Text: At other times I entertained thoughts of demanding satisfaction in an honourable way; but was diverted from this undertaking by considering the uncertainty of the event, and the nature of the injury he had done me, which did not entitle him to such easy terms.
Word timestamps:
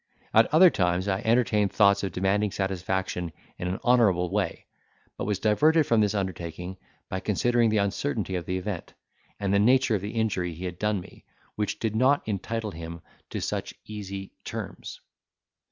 At 0.33 0.51
other 0.51 0.71
times 0.71 1.07
I 1.07 1.19
entertained 1.19 1.71
thoughts 1.71 2.03
of 2.03 2.11
demanding 2.11 2.49
satisfaction 2.49 3.31
in 3.59 3.67
an 3.67 3.79
honourable 3.83 4.31
way; 4.31 4.65
but 5.15 5.25
was 5.25 5.37
diverted 5.37 5.83
from 5.83 6.01
this 6.01 6.15
undertaking 6.15 6.77
by 7.07 7.19
considering 7.19 7.69
the 7.69 7.77
uncertainty 7.77 8.33
of 8.33 8.47
the 8.47 8.57
event, 8.57 8.95
and 9.39 9.53
the 9.53 9.59
nature 9.59 9.93
of 9.93 10.01
the 10.01 10.15
injury 10.15 10.55
he 10.55 10.65
had 10.65 10.79
done 10.79 11.01
me, 11.01 11.23
which 11.53 11.77
did 11.77 11.95
not 11.95 12.27
entitle 12.27 12.71
him 12.71 13.01
to 13.29 13.39
such 13.41 13.75
easy 13.85 14.33
terms. 14.43 14.99